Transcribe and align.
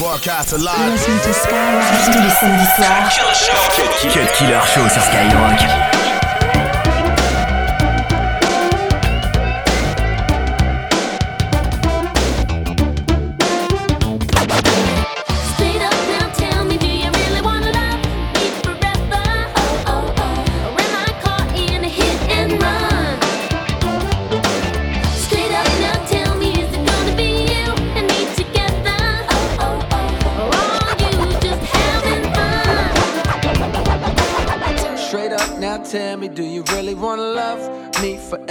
Broadcast 0.00 0.54
alive. 0.54 0.92
Listen 0.92 1.18
to 1.20 1.32
Skyrock 1.34 1.84
tous 2.06 2.22
les 2.22 2.30
samedis 2.30 2.64
soirs. 2.74 3.10
Cut 4.10 4.32
Killer 4.32 4.60
Show 4.64 4.88
sur 4.88 5.02
Skyrock. 5.02 5.89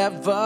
Forever? 0.09 0.38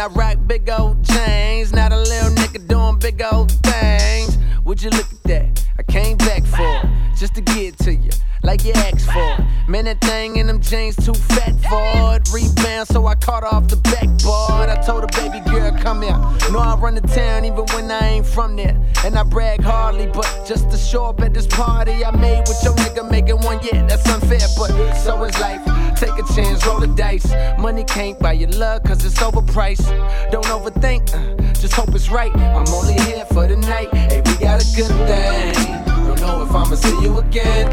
I 0.00 0.06
rock 0.06 0.38
big 0.46 0.70
old 0.70 1.04
chains. 1.04 1.74
Not 1.74 1.92
a 1.92 1.98
little 1.98 2.30
nigga 2.30 2.66
doing 2.66 2.98
big 2.98 3.20
old 3.20 3.52
things. 3.52 4.38
Would 4.64 4.82
you 4.82 4.88
look 4.88 5.12
at 5.12 5.22
that? 5.24 5.66
I 5.78 5.82
came 5.82 6.16
back 6.16 6.42
for 6.44 6.62
it, 6.62 7.18
just 7.18 7.34
to 7.34 7.42
get 7.42 7.76
to 7.80 7.94
you 7.94 8.10
like 8.42 8.64
you 8.64 8.72
asked 8.72 9.06
for. 9.06 9.70
Man, 9.70 9.84
that 9.84 10.00
thing 10.00 10.36
in 10.36 10.46
them 10.46 10.60
jeans 10.60 10.96
too 10.96 11.12
fat 11.12 11.54
for 11.68 12.16
it. 12.16 12.28
Rebound, 12.32 12.88
so 12.88 13.06
I 13.06 13.14
caught 13.14 13.44
off 13.44 13.68
the 13.68 13.76
backboard. 13.76 14.68
I 14.68 14.80
told 14.84 15.02
her, 15.02 15.20
baby 15.20 15.40
girl, 15.50 15.70
come 15.78 16.02
here. 16.02 16.16
Know 16.50 16.58
I 16.58 16.76
run 16.76 16.94
the 16.94 17.02
town 17.02 17.44
even 17.44 17.66
when 17.74 17.90
I 17.90 18.00
ain't 18.08 18.26
from 18.26 18.56
there. 18.56 18.76
And 19.04 19.18
I 19.18 19.22
brag 19.22 19.62
hardly, 19.62 20.06
but 20.06 20.26
just 20.46 20.70
to 20.70 20.76
show 20.76 21.06
up 21.06 21.20
at 21.20 21.34
this 21.34 21.46
party 21.46 22.04
I 22.04 22.10
made 22.10 22.40
with 22.48 22.62
your 22.64 22.74
nigga 22.74 22.99
making 23.10 23.38
one, 23.40 23.58
yeah, 23.62 23.84
that's 23.86 24.08
unfair, 24.08 24.40
but 24.56 24.94
so 24.94 25.22
is 25.24 25.38
life. 25.40 25.62
Take 25.96 26.18
a 26.18 26.34
chance, 26.34 26.64
roll 26.66 26.80
the 26.80 26.86
dice. 26.86 27.30
Money 27.58 27.84
can't 27.84 28.18
buy 28.18 28.32
your 28.32 28.50
love, 28.50 28.82
cause 28.84 29.04
it's 29.04 29.18
overpriced. 29.18 29.88
Don't 30.30 30.46
overthink, 30.46 31.12
uh, 31.12 31.52
just 31.54 31.74
hope 31.74 31.94
it's 31.94 32.08
right. 32.08 32.34
I'm 32.34 32.68
only 32.68 32.94
here 32.94 33.24
for 33.26 33.46
the 33.46 33.56
night. 33.56 33.92
Hey, 33.92 34.22
we 34.24 34.32
got 34.38 34.62
a 34.62 34.76
good 34.76 34.94
thing. 35.08 35.84
Don't 36.06 36.20
know 36.20 36.42
if 36.42 36.50
I'ma 36.50 36.74
see 36.74 37.02
you 37.02 37.18
again. 37.18 37.68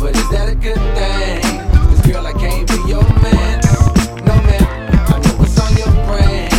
But 0.00 0.14
is 0.14 0.28
that 0.30 0.48
a 0.50 0.54
good 0.54 0.82
thing? 0.96 1.40
Cause 1.88 2.06
girl, 2.06 2.26
I 2.26 2.32
can't 2.32 2.68
be 2.68 2.76
your 2.88 3.02
man. 3.22 3.60
No 4.26 4.34
man, 4.44 4.64
I 5.08 5.18
know 5.24 5.34
what's 5.38 5.58
on 5.58 5.74
your 5.76 5.92
brain. 6.04 6.50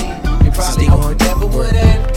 You 0.43 0.51
probably 0.51 0.85
hope 0.85 1.11
it 1.11 1.19
never 1.19 1.45
would 1.45 1.75
end. 1.75 2.16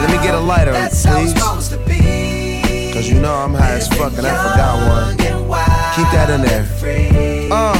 Let 0.00 0.10
me 0.10 0.16
get 0.22 0.34
a 0.34 0.40
lighter, 0.40 0.72
please. 0.90 1.32
Cause 2.92 3.08
you 3.08 3.18
know 3.20 3.32
I'm 3.32 3.54
high 3.54 3.76
as 3.76 3.88
fuck 3.88 4.12
and 4.18 4.26
I 4.26 4.36
forgot 4.50 4.76
one. 4.86 5.16
Keep 5.96 6.08
that 6.12 6.28
in 6.28 6.42
there. 6.42 6.66
Uh, 7.50 7.72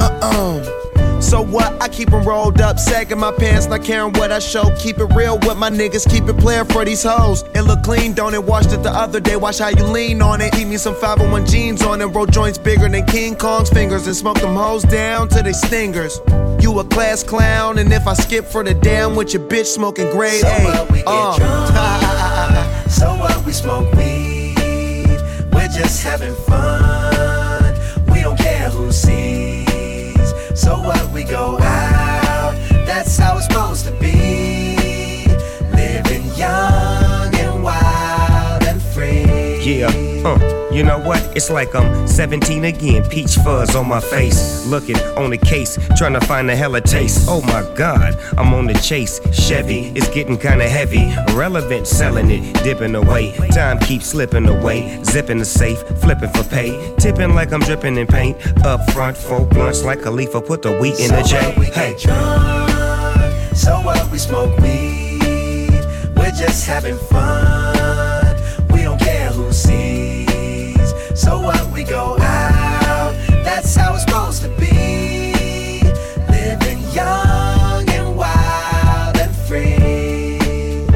uh, 0.00 0.18
uh. 0.22 0.91
So 1.32 1.40
what? 1.40 1.80
I 1.80 1.88
keep 1.88 2.10
them 2.10 2.24
rolled 2.24 2.60
up, 2.60 2.78
sagging 2.78 3.18
my 3.18 3.32
pants, 3.32 3.66
not 3.66 3.82
caring 3.82 4.12
what 4.12 4.30
I 4.30 4.38
show. 4.38 4.64
Keep 4.78 4.98
it 4.98 5.14
real 5.14 5.38
with 5.38 5.56
my 5.56 5.70
niggas, 5.70 6.06
keep 6.06 6.24
it 6.24 6.36
playing 6.36 6.66
for 6.66 6.84
these 6.84 7.02
hoes. 7.02 7.42
It 7.54 7.62
look 7.62 7.82
clean, 7.82 8.12
don't 8.12 8.34
it? 8.34 8.44
Washed 8.44 8.70
it 8.70 8.82
the 8.82 8.90
other 8.90 9.18
day, 9.18 9.36
watch 9.36 9.58
how 9.58 9.68
you 9.68 9.82
lean 9.82 10.20
on 10.20 10.42
it. 10.42 10.52
Keep 10.52 10.68
me 10.68 10.76
some 10.76 10.94
501 10.94 11.46
jeans 11.46 11.82
on 11.82 12.02
it, 12.02 12.04
roll 12.08 12.26
joints 12.26 12.58
bigger 12.58 12.86
than 12.86 13.06
King 13.06 13.34
Kong's 13.34 13.70
fingers, 13.70 14.06
and 14.06 14.14
smoke 14.14 14.40
them 14.42 14.54
hoes 14.54 14.82
down 14.82 15.30
to 15.30 15.42
they 15.42 15.54
stingers. 15.54 16.20
You 16.60 16.78
a 16.80 16.84
class 16.84 17.22
clown, 17.22 17.78
and 17.78 17.90
if 17.90 18.06
I 18.06 18.12
skip 18.12 18.44
for 18.44 18.62
the 18.62 18.74
damn 18.74 19.16
with 19.16 19.32
your 19.32 19.48
bitch 19.48 19.64
smoking 19.64 20.10
grade 20.10 20.42
so 20.42 20.48
A. 20.48 20.64
What, 20.64 20.92
we 20.92 20.98
get 20.98 21.06
uh. 21.06 21.38
drunk. 21.38 22.90
so 22.90 23.06
what 23.16 23.46
we 23.46 23.52
smoke 23.52 23.90
weed 23.94 24.22
we're 25.50 25.68
just 25.68 26.02
having 26.02 26.34
fun. 26.34 26.61
That's 33.02 33.16
how 33.16 33.36
it's 33.36 33.46
supposed 33.46 33.84
to 33.84 33.90
be. 33.92 35.26
Living 35.74 36.24
young 36.36 37.34
and 37.34 37.62
wild 37.62 38.62
and 38.62 38.80
free. 38.80 39.60
Yeah, 39.60 39.88
uh. 40.24 40.58
You 40.72 40.82
know 40.82 40.98
what? 40.98 41.20
It's 41.36 41.50
like 41.50 41.74
I'm 41.74 42.08
17 42.08 42.64
again, 42.64 43.06
peach 43.06 43.34
fuzz 43.36 43.76
on 43.76 43.86
my 43.86 44.00
face. 44.00 44.66
Looking 44.66 44.96
on 45.18 45.28
the 45.28 45.36
case, 45.36 45.78
trying 45.98 46.14
to 46.14 46.20
find 46.20 46.50
a 46.50 46.56
hella 46.56 46.80
taste. 46.80 47.26
Oh 47.28 47.42
my 47.42 47.62
god, 47.74 48.16
I'm 48.38 48.54
on 48.54 48.66
the 48.66 48.74
chase. 48.74 49.20
Chevy 49.32 49.92
is 49.94 50.08
getting 50.08 50.38
kinda 50.38 50.66
heavy. 50.66 51.12
Irrelevant, 51.28 51.86
selling 51.86 52.30
it, 52.30 52.54
dipping 52.64 52.94
away. 52.94 53.36
Time 53.50 53.78
keeps 53.80 54.06
slipping 54.06 54.48
away. 54.48 54.98
Zipping 55.04 55.38
the 55.38 55.44
safe, 55.44 55.78
flipping 56.00 56.30
for 56.30 56.44
pay. 56.44 56.94
Tipping 56.96 57.34
like 57.34 57.52
I'm 57.52 57.60
dripping 57.60 57.98
in 57.98 58.06
paint. 58.06 58.38
Up 58.64 58.90
front, 58.92 59.14
four 59.14 59.44
blunts 59.44 59.84
like 59.84 60.00
Khalifa, 60.00 60.40
put 60.40 60.62
the 60.62 60.72
wheat 60.72 60.98
in 61.00 61.10
the 61.10 61.22
J. 61.22 61.36
Hey. 61.74 62.61
So 63.54 63.80
what? 63.80 64.10
We 64.10 64.18
smoke 64.18 64.58
weed. 64.58 65.84
We're 66.16 66.32
just 66.32 66.66
having 66.66 66.96
fun. 66.96 68.36
We 68.72 68.82
don't 68.82 68.98
care 69.00 69.30
who 69.30 69.52
sees. 69.52 70.94
So 71.14 71.40
what 71.40 71.70
we 71.70 71.84
go 71.84 72.16
out, 72.18 73.14
that's 73.44 73.74
how 73.74 73.94
it's 73.94 74.04
supposed 74.04 74.42
to 74.42 74.48
be. 74.58 75.82
Living 76.28 76.80
young 76.92 77.88
and 77.90 78.16
wild 78.16 79.16
and 79.18 79.36
free. 79.46 80.86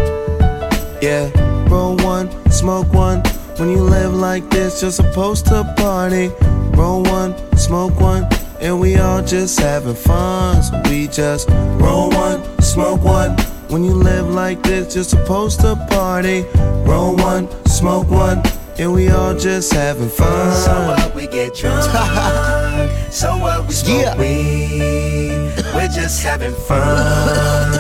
Yeah, 1.03 1.31
roll 1.69 1.97
one, 1.97 2.31
smoke 2.51 2.93
one. 2.93 3.23
When 3.59 3.71
you 3.71 3.83
live 3.83 4.15
like 4.15 4.49
this, 4.51 4.83
you're 4.83 4.91
supposed 4.91 5.47
to 5.47 5.65
party. 5.77 6.31
Roll 6.77 7.03
one, 7.03 7.35
smoke 7.57 8.01
one. 8.01 8.27
And 8.67 8.81
we 8.81 8.97
all 8.97 9.23
just 9.23 9.61
having 9.61 9.95
fun, 9.95 10.61
so 10.61 10.83
we 10.91 11.07
just 11.07 11.49
roll 11.79 12.11
one, 12.11 12.43
smoke 12.61 13.01
one. 13.01 13.37
When 13.69 13.85
you 13.85 13.93
live 13.93 14.29
like 14.29 14.61
this, 14.65 14.93
you're 14.97 15.05
supposed 15.05 15.61
to 15.61 15.77
party. 15.89 16.45
Roll 16.85 17.15
one, 17.15 17.47
smoke 17.67 18.11
one. 18.11 18.43
And 18.77 18.93
we 18.93 19.09
all 19.09 19.37
just 19.39 19.73
having 19.73 20.09
fun. 20.09 20.53
So 20.53 20.73
what 20.89 21.15
we 21.15 21.29
get 21.29 21.55
drunk. 21.55 21.85
so 23.13 23.39
what 23.39 23.69
we 23.69 23.73
smoke 23.73 24.01
yeah. 24.01 24.19
weed. 24.19 25.65
We're 25.73 25.87
just 25.87 26.25
having 26.25 26.53
fun. 26.53 27.71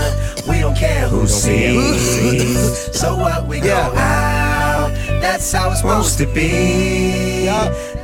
we 0.49 0.61
don't 0.61 0.77
care 0.77 1.09
who 1.09 1.27
sees. 1.27 2.87
So 2.97 3.17
what 3.17 3.49
we 3.49 3.57
yeah. 3.57 3.91
go 3.91 3.97
out. 3.97 4.95
That's 5.21 5.51
how 5.51 5.73
it's 5.73 5.81
supposed 5.81 6.17
to 6.19 6.27
be. 6.27 7.51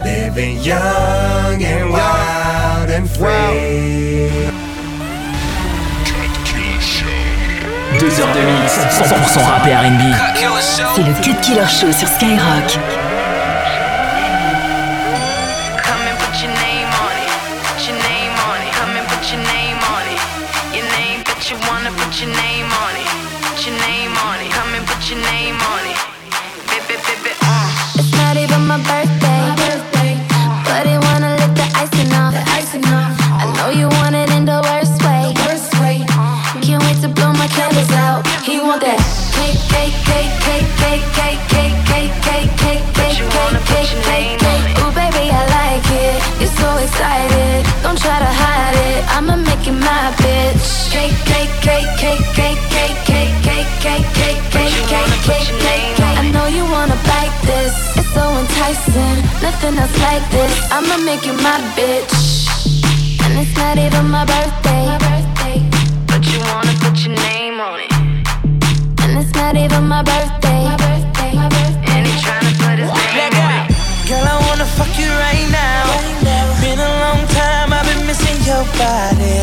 Living 0.02 0.58
young 0.58 1.62
and 1.62 1.90
wild 1.90 2.21
wild 2.82 2.90
and 2.90 3.08
free. 3.08 4.28
Deux 7.98 8.20
heures 8.20 8.34
de 8.34 8.40
mix, 8.40 8.78
100% 9.04 9.44
rap 9.44 9.66
et 9.66 9.74
R&B. 9.74 10.02
C'est 10.94 11.02
le 11.02 11.12
Cut 11.22 11.40
Killer 11.42 11.66
Show 11.68 11.92
sur 11.92 12.08
Skyrock. 12.08 12.78
Nothing 59.62 59.78
else 59.78 59.98
like 60.00 60.24
this. 60.30 60.52
I'ma 60.70 60.96
make 61.04 61.24
you 61.26 61.34
my 61.34 61.58
bitch. 61.76 62.46
And 63.24 63.38
it's 63.38 63.56
not 63.56 63.78
even 63.78 64.10
my 64.10 64.24
birthday. 64.24 64.98
But 66.06 66.22
you 66.26 66.38
wanna 66.50 66.74
put 66.82 66.96
your 67.04 67.14
name 67.14 67.60
on 67.60 67.80
it. 67.80 67.92
And 69.02 69.18
it's 69.18 69.34
not 69.34 69.56
even 69.56 69.84
my 69.86 70.02
birthday. 70.02 70.62
And 71.92 72.06
he's 72.06 72.22
trying 72.22 72.46
to 72.50 72.54
put 72.62 72.78
his 72.82 72.90
name 73.14 73.34
on 73.44 73.52
it. 73.62 74.08
Girl, 74.08 74.24
I 74.34 74.36
wanna 74.48 74.66
fuck 74.66 74.92
you 74.98 75.10
right 75.26 75.46
now. 75.50 75.84
Been 76.60 76.78
a 76.78 76.92
long 77.04 77.22
time, 77.38 77.72
I've 77.72 77.86
been 77.86 78.06
missing 78.06 78.38
your 78.46 78.64
body. 78.78 79.34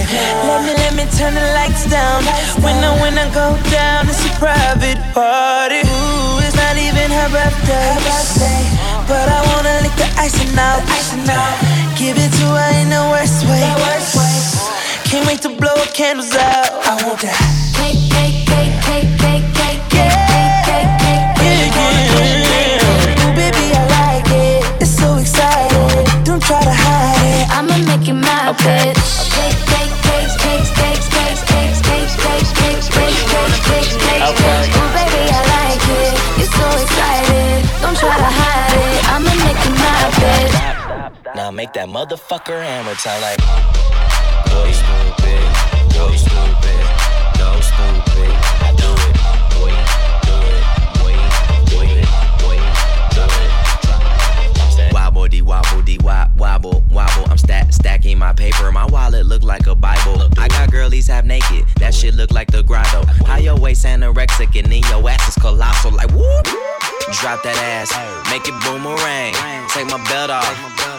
Let 0.47 0.59
me, 0.65 0.73
let 0.83 0.93
me 0.95 1.05
turn 1.17 1.33
the 1.35 1.45
lights 1.57 1.85
down. 1.89 2.23
When 2.63 2.75
I, 2.83 2.91
when 3.01 3.17
I 3.17 3.27
go 3.33 3.47
down, 3.71 4.07
it's 4.07 4.23
a 4.25 4.31
private 4.39 4.99
party. 5.13 5.81
Ooh, 5.87 6.28
her 7.19 7.29
birthday. 7.29 7.87
Her 7.93 8.03
birthday. 8.07 8.61
But 9.07 9.27
I 9.27 9.39
wanna 9.51 9.75
lick 9.83 9.95
the 9.99 10.09
icing 10.17 10.55
out. 10.57 10.79
The 10.85 10.93
icing 10.93 11.27
out. 11.27 11.55
Give 11.97 12.15
it 12.17 12.31
to 12.39 12.45
her 12.55 12.71
in 12.81 12.89
the 12.89 13.03
worst 13.11 13.43
way. 13.43 13.59
The 13.59 13.75
worst 13.83 14.15
way. 14.15 14.35
Can't 15.09 15.27
wait 15.27 15.41
to 15.43 15.49
blow 15.49 15.75
her 15.75 15.91
candles 15.91 16.33
out. 16.35 16.71
I 16.85 16.95
want 17.03 17.19
that. 17.21 17.59
Try 26.49 26.63
to 26.63 26.71
hide 26.71 27.41
it. 27.41 27.47
I'ma 27.51 27.77
make 27.85 28.07
it 28.09 28.13
my 28.13 28.49
okay. 28.49 28.91
bitch. 28.91 29.27
Okay. 29.27 29.48
Make 41.59 41.73
that 41.73 41.89
motherfucker 41.89 42.63
hammer 42.63 42.95
time 42.95 43.19
like. 43.19 43.41
Stupid. 44.79 45.43
Stupid. 45.91 46.39
Stupid. 47.67 48.31
I 48.63 48.71
do 48.79 48.87
it. 49.03 49.15
Boy, 49.59 49.75
do 50.23 50.35
it. 50.55 50.63
Boy, 51.03 51.15
do 51.67 51.77
it. 51.99 52.07
Boy, 52.39 52.55
do 53.11 53.23
it. 54.87 54.93
Wobble 54.93 55.27
dee 55.27 55.41
wobble 55.41 55.81
dee 55.81 55.97
wop 55.97 56.29
wobble 56.37 56.81
wobble. 56.91 57.25
I'm 57.29 57.37
stack 57.37 57.73
stacking 57.73 58.17
my 58.17 58.31
paper. 58.31 58.71
My 58.71 58.85
wallet 58.85 59.25
look 59.25 59.43
like 59.43 59.67
a 59.67 59.75
Bible. 59.75 60.29
I 60.37 60.47
got 60.47 60.71
girlies 60.71 61.07
half 61.07 61.25
naked. 61.25 61.65
That 61.79 61.93
shit 61.93 62.15
look 62.15 62.31
like 62.31 62.51
the 62.51 62.63
grotto. 62.63 63.03
How 63.25 63.35
your 63.35 63.57
waist 63.57 63.85
anorexic 63.85 64.57
and 64.57 64.71
then 64.71 64.83
your 64.89 65.09
ass 65.09 65.27
is 65.27 65.35
colossal. 65.35 65.91
Like 65.91 66.11
whoop. 66.11 66.45
Drop 67.19 67.43
that 67.43 67.57
ass, 67.57 67.91
make 68.31 68.47
it 68.47 68.55
boomerang. 68.63 69.33
Take 69.73 69.87
my 69.87 69.99
belt 70.07 70.29
off. 70.29 70.98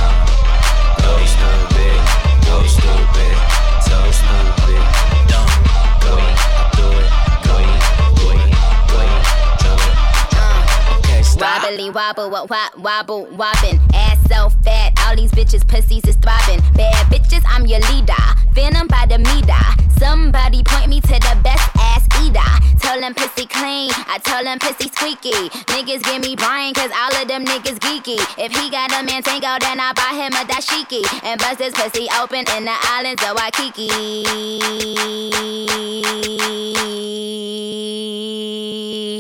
Go 1.02 1.13
stupid, 1.25 2.00
go 2.46 2.63
stupid, 2.66 3.36
so 3.84 4.12
stupid, 4.12 4.65
Wobbly 11.63 11.90
wobble, 11.90 12.30
wobble, 12.30 12.48
wobble, 12.78 13.25
wobbin', 13.28 13.80
ass 13.94 14.19
so 14.28 14.50
fat, 14.62 14.92
all 15.07 15.16
these 15.16 15.31
bitches 15.31 15.66
pussies 15.66 16.04
is 16.04 16.18
throbbing. 16.18 16.60
Bad 16.75 17.07
bitches, 17.07 17.44
I'm 17.48 17.66
your 17.66 17.80
leader. 17.92 18.13
Venom 18.52 18.88
by 18.88 19.06
the 19.07 19.19
meter. 19.19 19.63
Somebody 19.98 20.63
point 20.66 20.90
me 20.90 21.00
to 21.00 21.07
the 21.07 21.40
best 21.44 21.69
ass 21.78 22.06
eater. 22.22 22.42
Tell 22.81 23.00
them 23.00 23.13
pussy 23.13 23.46
clean, 23.46 23.90
I 24.07 24.19
tell 24.22 24.44
them 24.44 24.60
pussy 24.60 24.90
squeaky. 24.90 25.50
Niggas 25.72 26.04
give 26.04 26.22
me 26.22 26.36
Brian, 26.36 26.74
cause 26.74 26.92
all 26.94 27.16
of 27.22 27.28
them 27.30 27.46
niggas 27.46 27.80
geeky. 27.80 28.19
If 28.38 28.51
he 28.51 28.69
got 28.69 28.92
a 28.92 29.04
man 29.06 29.24
tango, 29.24 29.56
then 29.62 29.80
I 29.80 29.94
buy 29.94 30.12
him 30.12 30.34
a 30.34 30.44
dashiki. 30.44 31.06
And 31.24 31.40
bust 31.40 31.62
his 31.62 31.74
pussy 31.74 32.10
open 32.19 32.44
in 32.58 32.66
the 32.66 32.75
islands 32.92 33.24
of 33.24 33.38
Waikiki. 33.38 34.25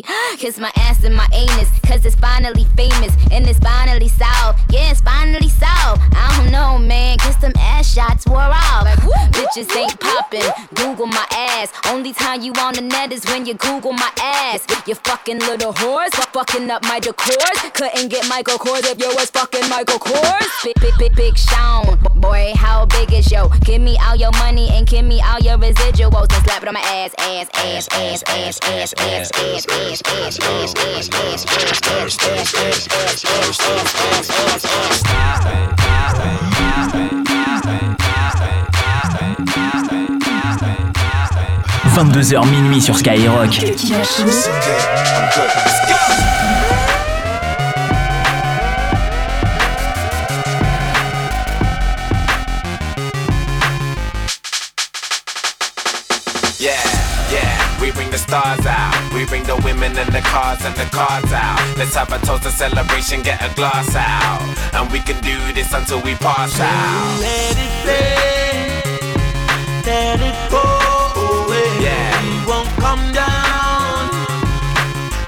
Kiss 0.37 0.59
my 0.59 0.71
ass 0.75 1.03
and 1.05 1.15
my 1.15 1.27
anus, 1.31 1.69
cause 1.85 2.05
it's 2.05 2.15
finally 2.15 2.65
famous 2.75 3.13
and 3.31 3.47
it's 3.47 3.59
finally 3.59 4.07
solved. 4.07 4.59
Yeah, 4.69 4.91
it's 4.91 5.01
finally 5.01 5.49
solved. 5.49 6.01
I 6.13 6.37
don't 6.37 6.51
know, 6.51 6.77
man, 6.77 7.17
cause 7.19 7.37
them 7.37 7.53
ass 7.57 7.93
shots 7.93 8.25
wore 8.27 8.37
off. 8.39 8.83
Like, 8.83 8.99
Bitches 9.31 9.75
ain't 9.75 9.99
popping, 9.99 10.49
Google 10.75 11.07
my 11.07 11.25
ass. 11.31 11.71
Only 11.87 12.13
time 12.13 12.41
you 12.41 12.53
on 12.53 12.73
the 12.73 12.81
net 12.81 13.11
is 13.11 13.25
when 13.25 13.45
you 13.45 13.53
Google 13.53 13.93
my 13.93 14.11
ass. 14.21 14.65
You 14.87 14.95
fucking 14.95 15.39
little 15.39 15.73
whores, 15.73 16.13
fucking 16.33 16.69
up 16.69 16.83
my 16.83 16.99
decors. 16.99 17.73
Couldn't 17.73 18.09
get 18.09 18.27
Michael 18.27 18.57
Kors 18.57 18.85
if 18.91 18.99
you 18.99 19.07
was 19.15 19.29
fucking 19.31 19.69
Michael 19.69 19.99
Kors. 19.99 20.47
Big, 20.63 20.75
big, 20.79 20.93
big, 20.97 21.15
big 21.15 21.37
Sean. 21.37 21.97
Boy, 22.15 22.53
how 22.55 22.85
big 22.85 23.11
is 23.13 23.31
yo? 23.31 23.49
Give 23.63 23.81
me 23.81 23.97
all 24.05 24.15
your 24.15 24.31
money 24.33 24.69
and 24.69 24.87
give 24.87 25.05
me 25.05 25.21
all 25.21 25.39
your 25.39 25.57
residuals 25.57 26.33
and 26.33 26.45
slap 26.45 26.61
it 26.63 26.67
on 26.67 26.73
my 26.73 26.79
ass, 26.81 27.13
ass, 27.19 27.49
ass, 27.53 27.87
ass, 27.91 28.23
ass, 28.29 28.59
ass, 28.63 28.93
ass, 28.99 29.33
ass, 29.33 29.35
ass, 29.37 29.65
ass, 29.69 30.01
ass, 30.01 30.01
ass, 30.05 30.39
ass, 30.39 30.73
ass, 30.75 31.09
ass, 31.09 31.45
ass, 31.45 31.74
22h 41.95 42.45
minuit 42.49 42.81
sur 42.81 42.97
Skyrock. 42.97 43.63
stars. 57.21 57.85
We 57.85 57.91
bring 57.91 58.09
the 58.09 58.17
women 59.31 59.97
and 59.97 60.11
the 60.13 60.21
cars 60.21 60.63
and 60.65 60.75
the 60.75 60.85
cars 60.95 61.31
out. 61.31 61.59
Let's 61.77 61.95
have 61.95 62.11
a 62.11 62.19
toast, 62.25 62.45
a 62.45 62.51
celebration, 62.51 63.21
get 63.21 63.41
a 63.41 63.53
glass 63.55 63.95
out. 63.95 64.41
And 64.73 64.91
we 64.91 64.99
can 64.99 65.19
do 65.21 65.37
this 65.53 65.73
until 65.73 66.01
we 66.01 66.15
pass 66.15 66.59
out. 66.59 67.19
Let 67.19 67.57
it 67.57 67.73
rain, 67.87 68.83
let 69.85 70.19
it 70.21 70.37
pour 70.51 71.09
away. 71.29 71.69
Yeah. 71.83 72.13
We 72.23 72.45
won't 72.49 72.69
come 72.77 73.05
down 73.13 74.09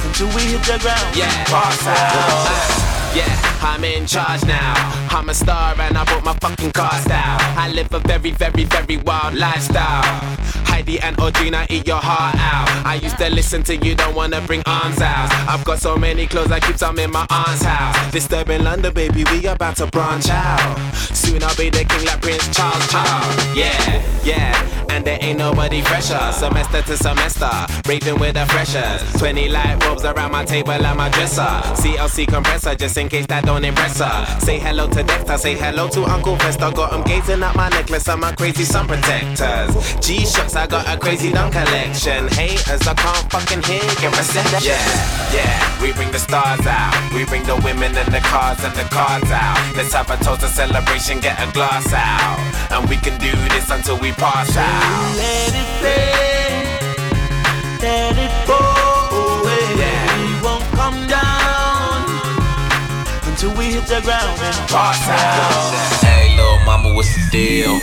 until 0.06 0.28
we 0.36 0.42
hit 0.54 0.64
the 0.64 0.78
ground. 0.80 1.16
Yeah, 1.16 1.34
pass 1.46 1.82
out. 1.88 2.88
Yeah, 3.16 3.34
I'm 3.62 3.84
in 3.84 4.06
charge 4.06 4.44
now. 4.46 4.74
I'm 5.10 5.30
a 5.30 5.34
star 5.34 5.74
and 5.80 5.98
I 5.98 6.04
brought 6.06 6.24
my 6.24 6.34
fucking 6.34 6.72
cars 6.72 7.08
out. 7.08 7.42
I 7.58 7.72
live 7.72 7.92
a 7.94 8.00
very, 8.00 8.32
very, 8.32 8.66
very 8.66 8.98
wild 8.98 9.34
lifestyle 9.34 10.37
And 10.96 11.18
Audrina, 11.18 11.70
eat 11.70 11.86
your 11.86 12.00
heart 12.00 12.36
out. 12.36 12.86
I 12.86 12.96
used 12.96 13.18
to 13.18 13.30
listen 13.30 13.62
to 13.64 13.76
you, 13.76 13.94
don't 13.94 14.16
wanna 14.16 14.40
bring 14.42 14.64
arms 14.66 15.02
out. 15.02 15.30
I've 15.50 15.66
got 15.66 15.80
so 15.80 15.98
many 15.98 16.26
clothes, 16.28 16.52
I 16.52 16.62
keep 16.62 16.78
some 16.78 16.98
in 16.98 17.12
my 17.12 17.28
aunt's 17.30 17.62
house. 17.62 18.12
Disturbing 18.12 18.64
London, 18.64 18.94
baby, 18.94 19.26
we 19.32 19.46
about 19.48 19.76
to 19.78 19.88
branch 19.88 20.30
out. 20.30 20.78
Soon 20.94 21.44
I'll 21.44 21.56
be 21.58 21.70
the 21.70 21.84
king 21.84 22.06
like 22.06 22.22
Prince 22.22 22.48
Charles, 22.56 22.88
Charles. 22.88 23.58
Yeah, 23.58 24.02
yeah, 24.24 24.87
and 24.98 25.06
there 25.06 25.20
ain't 25.22 25.38
nobody 25.38 25.82
fresher. 25.82 26.20
Semester 26.32 26.82
to 26.82 26.98
semester, 26.98 27.54
raving 27.88 28.20
with 28.20 28.34
the 28.34 28.46
freshers. 28.48 29.00
20 29.20 29.48
light 29.50 29.80
bulbs 29.80 30.04
around 30.04 30.32
my 30.32 30.44
table 30.44 30.72
and 30.72 30.98
my 30.98 31.08
dresser. 31.10 31.54
CLC 31.82 32.28
compressor, 32.28 32.74
just 32.74 32.98
in 32.98 33.08
case 33.08 33.28
that 33.28 33.46
don't 33.46 33.64
impress 33.64 34.00
her. 34.00 34.40
Say 34.40 34.58
hello 34.58 34.90
to 34.90 35.04
Dexter, 35.04 35.38
say 35.38 35.56
hello 35.56 35.88
to 35.90 36.04
Uncle 36.06 36.36
Fester. 36.38 36.72
Got 36.72 36.94
him 36.94 37.04
gazing 37.04 37.44
at 37.44 37.56
my 37.56 37.70
necklace 37.70 38.08
and 38.10 38.22
my 38.22 38.34
crazy 38.34 38.64
sun 38.64 38.88
protectors. 38.88 39.70
G 40.02 40.26
shots, 40.26 40.56
I 40.56 40.66
got 40.66 40.88
a 40.90 40.98
crazy 40.98 41.32
dumb 41.32 41.52
collection. 41.52 42.28
Haters, 42.30 42.88
I 42.88 42.94
can't 42.96 43.32
fucking 43.32 43.62
hear 43.70 43.86
your 44.02 44.12
reception. 44.18 44.66
Yeah, 44.66 44.82
yeah, 45.32 45.82
we 45.82 45.94
bring 45.94 46.12
the 46.12 46.20
stars 46.20 46.66
out. 46.66 46.94
We 47.14 47.24
bring 47.26 47.44
the 47.44 47.56
women 47.64 47.96
and 47.96 48.12
the 48.12 48.22
cars 48.22 48.64
and 48.64 48.74
the 48.74 48.88
cards 48.90 49.30
out. 49.30 49.62
Let's 49.78 49.94
have 49.94 50.10
a 50.10 50.18
toast, 50.24 50.42
a 50.42 50.48
celebration, 50.48 51.20
get 51.20 51.38
a 51.38 51.52
glass 51.54 51.94
out. 51.94 52.40
And 52.74 52.90
we 52.90 52.98
can 52.98 53.14
do 53.20 53.32
this 53.54 53.70
until 53.70 54.00
we 54.00 54.12
pass 54.14 54.58
out. 54.58 54.87
Let 55.22 55.52
it 55.62 55.70
rain, 55.84 56.64
let 57.82 58.16
it 58.26 58.34
pour 58.48 58.74
away. 59.26 59.66
We 60.18 60.28
won't 60.46 60.66
come 60.80 61.00
down 61.08 62.06
until 63.28 63.52
we 63.58 63.66
hit 63.76 63.86
the 63.88 64.02
ground 64.02 64.40
and 64.42 64.58
out. 64.72 64.96
Hey, 66.02 66.36
little 66.36 66.60
mama, 66.66 66.94
what's 66.94 67.14
the 67.16 67.22
deal? 67.32 67.80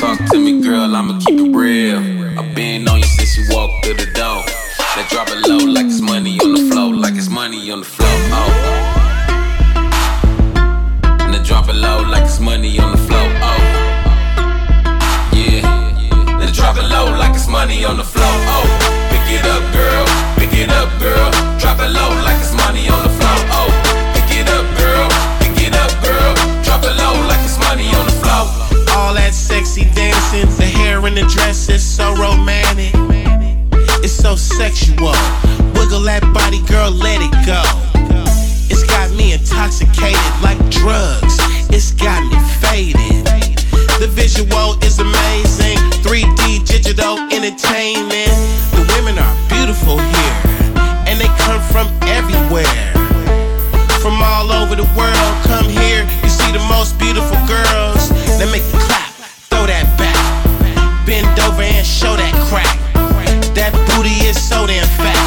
Talk 0.00 0.18
to 0.32 0.38
me, 0.38 0.60
girl, 0.62 0.94
I'ma 0.94 1.18
keep 1.20 1.38
it 1.38 1.50
real. 1.54 2.00
I've 2.38 2.54
been 2.54 2.88
on 2.88 2.98
you 2.98 3.06
since 3.06 3.36
you 3.36 3.44
walked 3.54 3.84
through 3.84 3.94
the 3.94 4.06
door. 4.12 4.44
Now 4.96 5.06
drop 5.08 5.28
it 5.28 5.48
low 5.48 5.58
like 5.58 5.86
it's 5.86 6.00
money 6.00 6.38
on 6.40 6.52
the 6.54 6.60
floor, 6.70 6.94
like 6.94 7.14
it's 7.14 7.28
money 7.28 7.70
on 7.70 7.80
the 7.80 7.86
floor. 7.86 8.08
Oh. 8.32 8.50
Now 11.30 11.42
drop 11.42 11.68
it 11.68 11.74
low 11.76 12.02
like 12.02 12.24
it's 12.24 12.40
money 12.40 12.78
on 12.78 12.92
the 12.92 12.97
money 17.78 17.90
on 17.90 17.96
the 17.96 18.04
floor. 18.04 18.26
Oh. 18.26 18.66
Pick 19.10 19.38
it 19.38 19.44
up, 19.46 19.62
girl. 19.72 20.04
Pick 20.36 20.52
it 20.52 20.70
up, 20.70 20.90
girl. 20.98 21.30
Drop 21.58 21.78
it 21.78 21.90
low 21.90 22.10
like 22.26 22.40
it's 22.40 22.54
money 22.54 22.88
on 22.88 23.02
the 23.02 23.14
floor. 23.18 23.38
Oh. 23.54 23.70
Pick 24.14 24.30
it 24.34 24.48
up, 24.48 24.66
girl. 24.76 25.06
Pick 25.38 25.54
it 25.62 25.74
up, 25.74 25.92
girl. 26.02 26.34
Drop 26.64 26.82
it 26.82 26.94
low 26.98 27.14
like 27.28 27.38
it's 27.44 27.58
money 27.58 27.86
on 27.94 28.04
the 28.06 28.16
floor. 28.18 28.44
All 28.96 29.14
that 29.14 29.32
sexy 29.32 29.84
dancing, 29.94 30.48
the 30.58 30.66
hair 30.66 31.04
and 31.06 31.16
the 31.16 31.26
dress 31.26 31.68
is 31.68 31.84
so 31.84 32.14
romantic. 32.14 32.92
It's 34.02 34.12
so 34.12 34.34
sexual. 34.34 35.14
Wiggle 35.74 36.02
that 36.10 36.22
body, 36.34 36.62
girl, 36.66 36.90
let 36.90 37.20
it 37.22 37.34
go. 37.46 37.62
It's 38.70 38.82
got 38.82 39.10
me 39.14 39.34
intoxicated 39.34 40.34
like 40.42 40.58
drugs. 40.70 41.38
It's 41.70 41.92
got 41.92 42.26
me 42.26 42.38
faded. 42.58 43.37
The 43.98 44.06
visual 44.06 44.78
is 44.84 45.00
amazing. 45.00 45.76
3D 46.06 46.64
digital 46.64 47.18
entertainment. 47.34 48.30
The 48.70 48.86
women 48.94 49.18
are 49.18 49.34
beautiful 49.50 49.98
here, 49.98 50.38
and 51.10 51.18
they 51.18 51.26
come 51.42 51.58
from 51.74 51.90
everywhere. 52.06 52.94
From 53.98 54.22
all 54.22 54.52
over 54.54 54.76
the 54.76 54.86
world, 54.94 55.34
come 55.50 55.66
here. 55.66 56.06
You 56.22 56.30
see 56.30 56.52
the 56.54 56.62
most 56.70 56.96
beautiful 57.02 57.34
girls. 57.50 58.14
They 58.38 58.46
make 58.54 58.62
you 58.70 58.78
clap, 58.86 59.10
throw 59.50 59.66
that 59.66 59.90
back. 59.98 60.14
Bend 61.04 61.26
over 61.42 61.62
and 61.62 61.84
show 61.84 62.14
that 62.14 62.34
crack. 62.46 62.78
That 63.58 63.74
booty 63.90 64.14
is 64.30 64.38
so 64.38 64.64
damn 64.68 64.86
fat. 64.94 65.18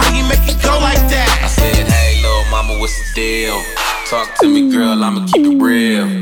How 0.00 0.08
you 0.16 0.24
make 0.24 0.48
it 0.48 0.56
go 0.64 0.80
like 0.80 1.04
that? 1.12 1.40
I 1.44 1.46
said, 1.46 1.84
hey, 1.84 2.22
little 2.24 2.48
mama, 2.50 2.80
what's 2.80 2.96
the 2.96 3.20
deal? 3.20 3.60
Talk 4.08 4.34
to 4.40 4.48
me, 4.48 4.72
girl, 4.72 5.04
I'ma 5.04 5.26
keep 5.26 5.44
it 5.44 5.62
real. 5.62 6.19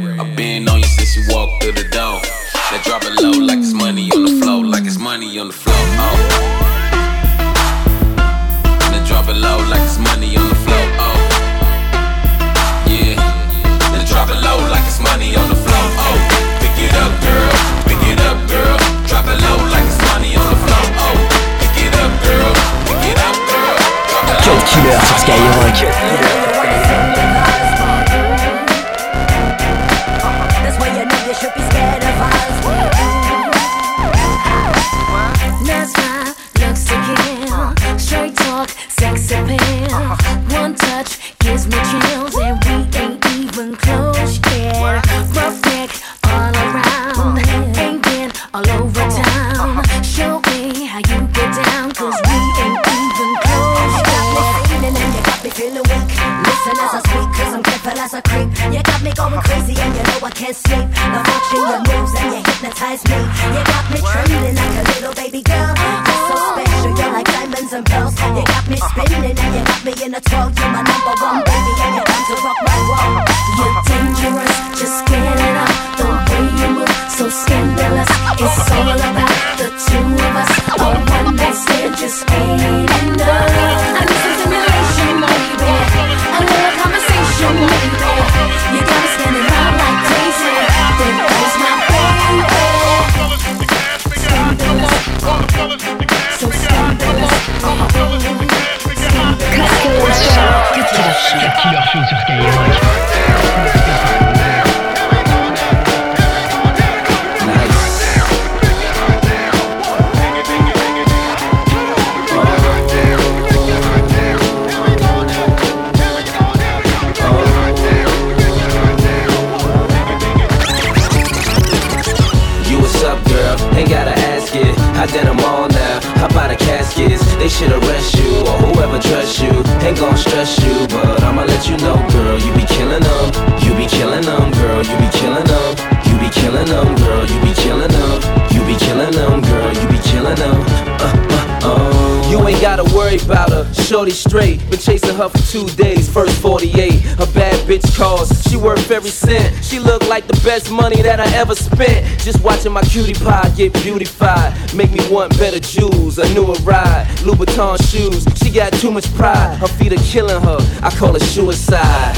Shorty 143.88 144.10
straight. 144.10 144.58
Been 144.68 144.78
chasing 144.78 145.16
her 145.16 145.30
for 145.30 145.38
two 145.50 145.66
days. 145.82 146.12
First 146.12 146.42
48. 146.42 146.92
A 147.20 147.26
bad 147.32 147.56
bitch 147.66 147.96
calls. 147.96 148.28
She 148.42 148.58
worth 148.58 148.90
every 148.90 149.08
cent. 149.08 149.64
She 149.64 149.78
look 149.78 150.06
like 150.06 150.26
the 150.26 150.38
best 150.44 150.70
money 150.70 151.00
that 151.00 151.20
I 151.20 151.34
ever 151.34 151.54
spent. 151.54 152.04
Just 152.20 152.44
watching 152.44 152.70
my 152.70 152.82
cutie 152.82 153.14
pie 153.14 153.50
get 153.56 153.72
beautified. 153.72 154.52
Make 154.74 154.92
me 154.92 155.00
want 155.10 155.38
better 155.38 155.58
jewels. 155.58 156.18
A 156.18 156.34
newer 156.34 156.52
ride. 156.64 157.06
Louboutin 157.24 157.80
shoes. 157.90 158.26
She 158.36 158.50
got 158.50 158.74
too 158.74 158.90
much 158.90 159.10
pride. 159.14 159.56
Her 159.56 159.68
feet 159.68 159.94
are 159.94 160.04
killing 160.04 160.42
her. 160.42 160.58
I 160.82 160.90
call 160.90 161.16
it 161.16 161.22
suicide. 161.22 162.14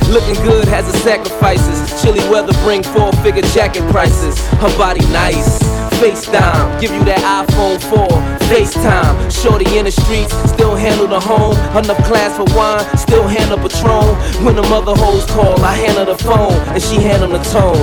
Looking 0.08 0.42
good 0.44 0.66
has 0.68 0.88
its 0.88 1.04
sacrifices. 1.04 2.02
Chilly 2.02 2.26
weather 2.30 2.54
bring 2.64 2.82
four 2.82 3.12
figure 3.22 3.42
jacket 3.52 3.82
prices. 3.90 4.40
Her 4.52 4.74
body 4.78 5.04
nice. 5.12 5.71
FaceTime, 6.02 6.80
give 6.80 6.90
you 6.90 7.04
that 7.04 7.22
iPhone 7.22 7.78
4, 7.78 8.10
FaceTime. 8.50 9.14
Shorty 9.30 9.78
in 9.78 9.84
the 9.84 9.92
streets, 9.92 10.34
still 10.50 10.74
handle 10.74 11.06
the 11.06 11.20
home. 11.20 11.54
Enough 11.78 12.02
class 12.10 12.34
for 12.34 12.42
wine, 12.58 12.82
still 12.98 13.22
handle 13.22 13.56
Patron. 13.56 14.10
When 14.42 14.56
the 14.56 14.66
mother 14.66 14.98
hoes 14.98 15.24
call, 15.26 15.62
I 15.62 15.78
handle 15.78 16.06
the 16.06 16.18
phone, 16.18 16.58
and 16.74 16.82
she 16.82 16.96
handle 16.96 17.30
the 17.30 17.38
tone. 17.54 17.78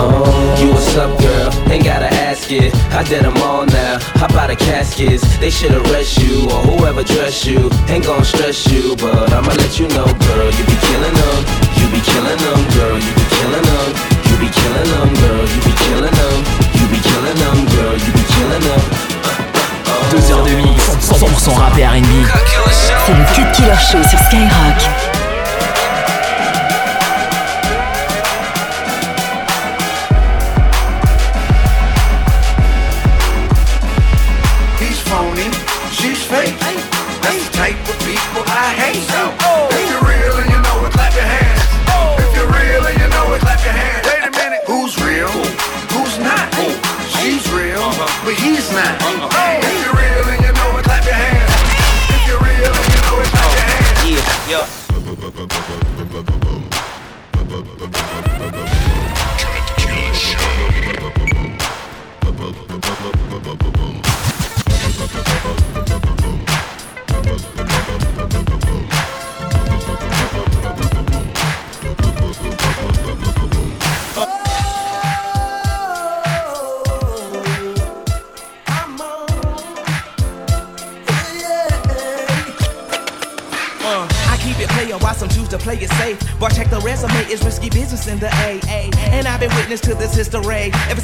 oh, 0.00 0.24
you 0.56 0.72
what's 0.72 0.96
up, 0.96 1.20
girl? 1.20 1.52
Ain't 1.70 1.84
gotta 1.84 2.08
ask 2.08 2.50
it. 2.50 2.74
I 2.96 3.04
did 3.04 3.24
them 3.24 3.36
all 3.44 3.66
now. 3.66 3.98
Hop 4.16 4.32
out 4.32 4.48
the 4.48 4.56
caskets? 4.56 5.20
They 5.36 5.50
should 5.50 5.72
arrest 5.72 6.16
you, 6.24 6.48
or 6.48 6.64
whoever 6.64 7.04
dress 7.04 7.44
you. 7.44 7.68
Ain't 7.92 8.06
gon' 8.06 8.24
stress 8.24 8.64
you, 8.72 8.96
but 8.96 9.30
I'ma 9.36 9.52
let 9.52 9.78
you 9.78 9.86
know, 9.92 10.08
girl. 10.08 10.48
You 10.48 10.64
be 10.64 10.76
killing 10.80 11.12
them, 11.12 11.40
you 11.76 11.86
be 11.92 12.00
killing 12.08 12.40
them, 12.40 12.60
girl. 12.72 12.96
You 12.96 13.12
be 13.12 13.24
killing 13.36 13.66
them, 13.68 14.17
be 14.38 14.48
killing 14.48 14.90
them, 14.90 15.14
girl. 15.14 15.44
You 15.48 15.60
be 15.62 15.72
killing 15.72 16.14
them, 16.14 16.38
you 16.74 16.86
be 16.86 17.00
killing 17.00 17.38
them, 17.42 17.66
girl. 17.74 17.94
You 17.94 18.12
be 18.12 18.24
killing 18.34 18.62
them. 18.62 18.80
Deux 20.10 20.32
heures 20.32 20.44
de 20.44 20.54
mix, 20.54 20.90
100% 21.02 21.54
rap 21.54 21.76
et 21.76 21.86
R&B. 21.86 22.26
C'est 23.06 23.14
le 23.14 23.24
Cut 23.34 23.52
Killer 23.52 23.74
Show 23.90 24.02
sur 24.08 24.18
Skyrock. 24.26 25.08
she's 47.28 47.52
real, 47.52 47.76
uh-huh. 47.76 48.24
but 48.24 48.34
he's 48.34 48.72
not. 48.72 48.96
Uh-huh. 49.04 49.28
Hey. 49.36 49.60
If 49.60 49.84
you're 49.84 49.92
real 49.92 50.24
and 50.32 50.40
you 50.40 50.52
know 50.52 50.78
it, 50.78 50.84
clap 50.84 51.04
your 51.04 51.12
hands. 51.12 51.52
If 52.08 52.24
you're 52.24 52.40
real 52.40 52.72
and 52.72 52.88
you 52.88 53.00
know 53.04 53.20
it, 53.20 53.28
clap 53.28 53.52
your 53.52 53.64
oh, 53.64 53.68
hands. 53.68 54.48
Yeah, 54.48 54.64
yeah. 54.64 54.87
risky 87.58 87.70
business 87.70 88.06
in 88.06 88.18
the 88.18 88.28
A 88.28 88.67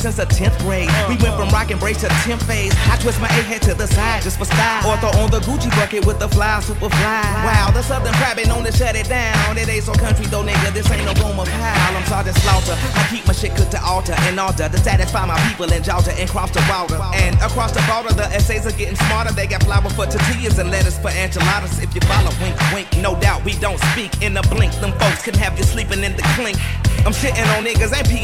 since 0.04 0.20
the 0.20 0.28
10th 0.28 0.58
grade. 0.60 0.92
We 1.08 1.16
went 1.16 1.32
from 1.40 1.48
rock 1.48 1.70
and 1.72 1.80
brace 1.80 2.04
to 2.04 2.08
the 2.12 2.20
10th 2.28 2.44
phase. 2.44 2.76
I 2.92 2.96
twist 3.00 3.16
my 3.24 3.28
A 3.28 3.40
head 3.48 3.62
to 3.62 3.72
the 3.72 3.86
side 3.88 4.20
just 4.20 4.36
for 4.36 4.44
style. 4.44 4.84
Or 4.84 5.00
throw 5.00 5.16
on 5.16 5.30
the 5.32 5.40
Gucci 5.40 5.72
bucket 5.80 6.04
with 6.04 6.20
the 6.20 6.28
fly, 6.28 6.60
super 6.60 6.90
fly. 6.92 7.24
Wow, 7.40 7.70
the 7.72 7.80
Southern 7.80 8.12
crab 8.20 8.38
ain't 8.38 8.48
known 8.48 8.64
to 8.64 8.72
shut 8.72 8.96
it 8.96 9.08
down. 9.08 9.56
It 9.56 9.66
ain't 9.66 9.84
so 9.84 9.94
country 9.94 10.26
though, 10.26 10.44
nigga. 10.44 10.74
This 10.76 10.90
ain't 10.92 11.08
no 11.08 11.16
room 11.24 11.40
of 11.40 11.48
pile. 11.48 11.96
I'm 11.96 12.04
Sergeant 12.04 12.36
Slaughter. 12.44 12.76
I 12.76 13.08
keep 13.08 13.26
my 13.26 13.32
shit 13.32 13.56
cooked 13.56 13.72
to 13.72 13.82
altar 13.82 14.14
and 14.28 14.38
altar 14.38 14.68
to 14.68 14.78
satisfy 14.78 15.24
my 15.24 15.40
people 15.48 15.72
in 15.72 15.82
Georgia 15.82 16.12
and 16.12 16.28
cross 16.28 16.50
the 16.50 16.60
water. 16.68 17.00
And 17.16 17.34
across 17.40 17.72
the 17.72 17.80
border, 17.88 18.12
the 18.12 18.28
essays 18.36 18.66
are 18.66 18.76
getting 18.76 18.96
smarter. 19.08 19.32
They 19.32 19.46
got 19.46 19.64
flour 19.64 19.88
for 19.96 20.04
tortillas 20.04 20.58
and 20.58 20.70
lettuce 20.70 20.98
for 20.98 21.08
enchiladas. 21.08 21.80
If 21.80 21.94
you 21.94 22.02
follow, 22.04 22.32
wink, 22.44 22.56
wink. 22.76 22.88
No 23.00 23.16
doubt 23.18 23.42
we 23.42 23.56
don't 23.56 23.80
speak 23.96 24.20
in 24.20 24.36
a 24.36 24.42
blink. 24.52 24.72
Them 24.84 24.92
folks 25.00 25.24
can 25.24 25.34
have 25.40 25.56
you 25.56 25.64
sleeping 25.64 26.04
in 26.04 26.12
the 26.16 26.24
clink. 26.36 26.60
I'm 27.04 27.12
shitting 27.12 27.44
on 27.52 27.64
niggas, 27.64 27.92
ain't 27.92 28.08
peeing 28.08 28.23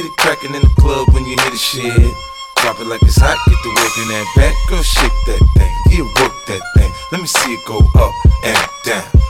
Get 0.00 0.08
it 0.08 0.16
crackin' 0.16 0.54
in 0.54 0.62
the 0.62 0.74
club 0.80 1.12
when 1.12 1.26
you 1.26 1.36
hear 1.36 1.50
the 1.50 1.58
shit. 1.58 1.92
Drop 2.56 2.80
it 2.80 2.86
like 2.86 3.02
it's 3.02 3.18
hot, 3.20 3.36
get 3.46 3.58
the 3.62 3.68
work 3.68 3.98
in 4.00 4.08
that 4.08 4.26
back. 4.34 4.54
Girl, 4.70 4.82
shake 4.82 5.12
that 5.26 5.44
thing, 5.52 5.76
yeah, 5.90 6.04
work 6.22 6.32
that 6.46 6.62
thing. 6.74 6.90
Let 7.12 7.20
me 7.20 7.26
see 7.26 7.52
it 7.52 7.60
go 7.66 7.80
up 8.00 8.14
and 8.42 8.56
down. 8.82 9.29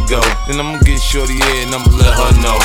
go. 0.07 0.21
Then 0.47 0.59
I'ma 0.59 0.79
get 0.85 1.01
shorty 1.01 1.35
here 1.35 1.65
and 1.65 1.73
I'ma 1.73 1.89
let 1.97 2.13
her 2.13 2.31
know. 2.41 2.59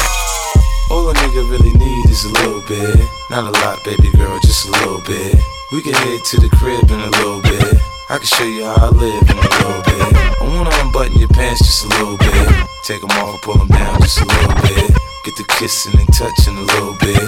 All 0.91 1.11
a 1.11 1.15
nigga 1.15 1.43
really 1.51 1.73
need 1.73 2.07
is 2.11 2.25
a 2.25 2.33
little 2.33 2.63
bit. 2.69 3.01
Not 3.31 3.45
a 3.49 3.53
lot, 3.65 3.83
baby 3.85 4.11
girl, 4.17 4.39
just 4.41 4.69
a 4.69 4.71
little 4.71 5.01
bit. 5.03 5.35
We 5.73 5.83
can 5.83 5.95
head 5.95 6.21
to 6.23 6.37
the 6.41 6.49
crib 6.57 6.91
in 6.91 7.01
a 7.01 7.11
little 7.19 7.43
bit. 7.43 7.77
I 8.09 8.19
can 8.19 8.27
show 8.27 8.45
you 8.45 8.65
how 8.65 8.87
I 8.87 8.91
live 8.95 9.25
in 9.27 9.37
a 9.37 9.51
little 9.59 9.83
bit. 9.83 10.11
I 10.41 10.45
wanna 10.47 10.71
unbutton 10.85 11.19
your 11.19 11.29
pants 11.31 11.67
just 11.67 11.85
a 11.85 11.89
little 11.89 12.17
bit. 12.17 12.49
Take 12.85 13.01
them 13.01 13.11
off, 13.19 13.43
pull 13.43 13.59
them 13.59 13.69
down 13.69 14.01
just 14.01 14.21
a 14.21 14.27
little 14.27 14.55
bit. 14.63 14.91
Get 15.25 15.35
the 15.37 15.45
kissing 15.59 15.99
and 15.99 16.09
touching 16.15 16.57
a 16.57 16.63
little 16.63 16.95
bit. 17.03 17.19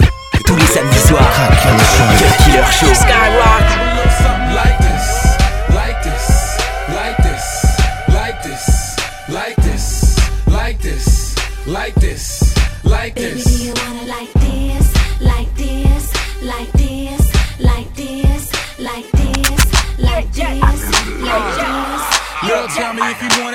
Tous 0.46 0.56
les 0.56 0.64
samedis 0.64 1.04
soirs, 1.08 1.34
Killer 2.44 2.64
Show. 2.72 2.94
Skyrock. 2.94 3.88
Like 11.78 11.94
this, 11.94 12.56
like 12.82 13.14
this. 13.14 13.44
Baby, 13.44 13.64
you 13.66 13.74
wanna 13.80 14.06
like 14.08 14.32
this, 14.32 14.86
like 15.20 15.54
this, 15.54 16.04
like 16.42 16.72
this, 16.72 17.22
like 17.62 17.92
this, 17.94 18.52
like 18.80 19.08
this, 19.12 19.64
like 19.98 20.32
this, 20.32 20.50
like 21.22 21.46
this? 21.58 22.18
Girl, 22.48 22.66
tell 22.74 22.92
me 22.94 23.02
if 23.02 23.22
you 23.22 23.30
want 23.38 23.38
it 23.38 23.38
like 23.38 23.38
you 23.38 23.47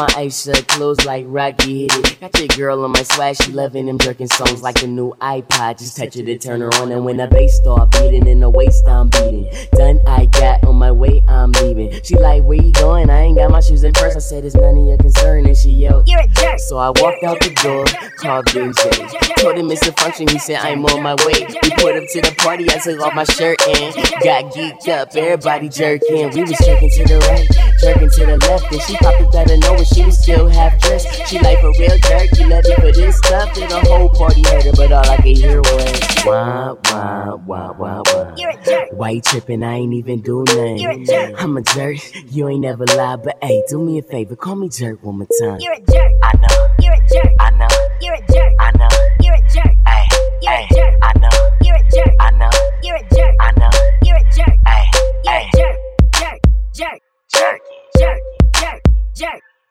Mama 0.00 0.09
eyes 0.20 0.42
shut, 0.42 0.68
closed 0.68 1.04
like 1.04 1.24
Rocky 1.28 1.82
hit 1.82 1.94
it. 1.94 2.20
Got 2.20 2.38
your 2.38 2.48
girl 2.48 2.84
on 2.84 2.92
my 2.92 3.02
swag, 3.02 3.36
she 3.36 3.52
loving 3.52 3.86
them 3.86 3.98
jerking 3.98 4.26
songs 4.26 4.62
like 4.62 4.80
the 4.80 4.86
new 4.86 5.14
iPod. 5.20 5.78
Just 5.78 5.96
touch 5.96 6.16
it 6.16 6.24
to 6.24 6.38
turn 6.38 6.60
her 6.60 6.72
on, 6.74 6.92
and 6.92 7.04
when 7.04 7.16
the 7.16 7.26
bass 7.26 7.56
start 7.56 7.90
beating 7.92 8.26
in 8.26 8.40
the 8.40 8.50
waist, 8.50 8.86
I'm 8.86 9.08
beating. 9.08 9.50
Done, 9.72 10.00
I 10.06 10.26
got 10.26 10.64
on 10.64 10.76
my 10.76 10.92
way, 10.92 11.22
I'm 11.28 11.52
leaving. 11.52 12.02
She 12.02 12.16
like, 12.16 12.42
where 12.44 12.60
you 12.60 12.72
going? 12.72 13.08
I 13.08 13.20
ain't 13.22 13.38
got 13.38 13.50
my 13.50 13.60
shoes 13.60 13.82
in 13.82 13.92
purse. 13.92 14.16
I 14.16 14.18
said 14.18 14.44
it's 14.44 14.54
none 14.54 14.76
of 14.76 14.86
your 14.86 14.98
concern, 14.98 15.46
and 15.46 15.56
she 15.56 15.70
yelled, 15.70 16.06
You're 16.08 16.20
a 16.20 16.28
jerk. 16.28 16.58
So 16.58 16.76
I 16.76 16.88
walked 16.88 17.24
out 17.24 17.40
the 17.40 17.54
door, 17.62 17.84
called 18.18 18.52
Ben 18.52 18.72
J. 18.74 19.30
Told 19.40 19.56
him 19.56 19.70
it's 19.70 19.86
a 19.86 19.92
function, 19.92 20.28
he 20.28 20.38
said 20.38 20.56
I'm 20.56 20.84
on 20.84 21.02
my 21.02 21.14
way. 21.24 21.46
We 21.62 21.70
put 21.80 21.96
up 21.96 22.04
to 22.12 22.20
the 22.20 22.34
party, 22.38 22.68
I 22.68 22.78
took 22.78 23.00
off 23.00 23.14
my 23.14 23.24
shirt 23.24 23.56
and 23.68 23.94
got 24.22 24.52
geeked 24.52 24.88
up. 24.88 25.16
Everybody 25.16 25.70
jerking, 25.70 26.30
we 26.30 26.42
was 26.42 26.58
jerking 26.60 26.90
to 26.90 27.04
the 27.04 27.18
right, 27.30 27.48
jerking 27.80 28.10
to 28.10 28.26
the 28.26 28.36
left, 28.36 28.70
and 28.70 28.82
she 28.82 28.96
popped 28.96 29.22
up 29.22 29.34
out 29.34 29.50
of 29.50 29.58
nowhere. 29.60 29.84
She 29.84 30.09
was 30.10 30.22
still 30.22 30.48
half 30.48 30.78
dressed. 30.80 31.28
She 31.28 31.38
like 31.38 31.62
a 31.62 31.70
real 31.78 31.98
jerk, 31.98 32.28
you 32.38 32.48
love 32.48 32.64
me 32.64 32.74
for 32.74 32.92
this 32.92 33.16
stuff. 33.18 33.56
And 33.56 33.70
the 33.70 33.80
whole 33.88 34.08
party 34.08 34.42
heard 34.42 34.64
her, 34.64 34.72
but 34.72 34.92
all 34.92 35.08
I 35.08 35.16
could 35.16 35.36
hear 35.36 35.60
was 35.60 36.24
wah 36.26 36.74
wah 36.90 37.36
wah 37.36 37.72
wah 37.72 38.02
wah. 38.06 38.34
You're 38.36 38.50
a 38.50 38.64
jerk. 38.64 38.88
Why 38.92 39.10
you 39.10 39.20
tripping? 39.20 39.62
I 39.62 39.74
ain't 39.76 39.94
even 39.94 40.20
do 40.20 40.44
nothing. 40.46 40.78
You're 40.78 40.90
a 40.90 41.04
jerk. 41.04 41.42
I'm 41.42 41.56
a 41.56 41.62
jerk. 41.62 41.98
You 42.32 42.48
ain't 42.48 42.60
never 42.60 42.86
lied, 42.86 43.22
but 43.22 43.38
hey, 43.42 43.62
do 43.68 43.78
me 43.78 43.98
a 43.98 44.02
favor, 44.02 44.36
call 44.36 44.56
me 44.56 44.68
jerk 44.68 45.02
one 45.02 45.18
more 45.18 45.28
time. 45.40 45.60
You're 45.60 45.74
a 45.74 45.80
jerk. 45.80 46.12
I 46.22 46.36
know, 46.36 46.68
You're 46.80 46.94
a 46.94 47.08
jerk. 47.08 47.32
I 47.38 47.50
know, 47.50 47.68
You're 48.00 48.14
a 48.14 48.32
jerk. 48.32 48.52
I 48.58 48.70
know. 48.78 48.88
You're 49.22 49.34
a 49.34 49.42
jerk. 49.54 49.76
Hey, 49.86 50.04
You're 50.42 50.52
hey, 50.52 50.66
a 50.70 50.74
jerk. 50.74 50.94
I 51.02 51.18
know, 51.18 51.50
You're 51.62 51.76
a 51.76 51.90
jerk. 51.90 52.14
I 52.18 52.30
know, 52.32 52.50
You're 52.82 52.96
a 52.96 53.14
jerk. 53.14 53.34
I 53.40 53.52
know. 53.52 53.70
You're 54.02 54.16
a 54.16 54.24
jerk. 54.34 54.56
Hey, 54.66 54.84
You're 55.24 55.32
hey, 55.32 55.48
a 55.52 55.56
jerk. 55.56 55.76
Jerk. 56.12 56.40
Jerk. 56.74 56.90
Jerk. 57.32 57.60
Jerk. 57.96 58.20
Jerk. 58.54 58.82
Jerk. 59.14 59.42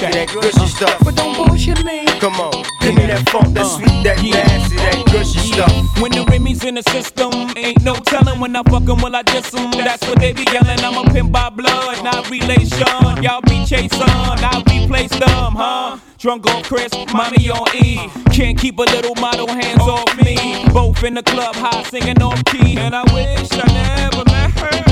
Nasty, 0.00 0.18
that 0.18 0.28
gushy 0.32 0.66
stuff. 0.66 0.98
but 1.04 1.16
don't 1.16 1.34
bullshit 1.36 1.84
me. 1.84 2.06
Come 2.20 2.34
on, 2.34 2.64
give 2.80 2.94
me 2.94 3.06
that 3.06 3.28
funk, 3.30 3.54
that 3.54 3.64
uh. 3.64 3.68
sweet, 3.68 4.02
that 4.04 4.22
nasty, 4.22 4.76
that 4.76 5.04
gushy 5.12 5.40
stuff. 5.40 5.72
When 6.00 6.12
the 6.12 6.24
Remy's 6.30 6.64
in 6.64 6.74
the 6.74 6.82
system, 6.90 7.32
ain't 7.56 7.82
no 7.82 7.94
telling 7.94 8.40
when 8.40 8.54
I 8.56 8.62
fuck 8.64 8.88
'em, 8.88 9.00
will 9.02 9.14
I 9.14 9.22
diss 9.22 9.52
'em. 9.54 9.70
That's 9.72 10.06
what 10.06 10.18
they 10.20 10.32
be 10.32 10.44
yelling. 10.52 10.80
I'm 10.80 10.96
a 10.96 11.10
pimp 11.12 11.32
by 11.32 11.50
blood, 11.50 12.02
not 12.04 12.30
relation. 12.30 13.22
Y'all 13.22 13.40
be 13.42 13.64
chasing, 13.66 14.02
I 14.02 14.62
replace 14.70 15.10
them, 15.10 15.54
huh? 15.54 15.98
Drunk 16.18 16.46
on 16.50 16.62
Chris, 16.64 16.92
mommy 17.12 17.50
on 17.50 17.66
E. 17.76 18.08
Can't 18.32 18.58
keep 18.58 18.78
a 18.78 18.82
little 18.82 19.14
model 19.16 19.48
hands 19.48 19.82
off 19.82 20.10
me. 20.24 20.64
Both 20.72 21.04
in 21.04 21.14
the 21.14 21.22
club, 21.22 21.54
high 21.54 21.82
singing 21.84 22.20
off 22.22 22.42
key. 22.46 22.76
And 22.78 22.94
I 22.94 23.02
wish 23.14 23.48
I 23.52 23.66
never 23.72 24.24
met 24.24 24.50
her. 24.60 24.87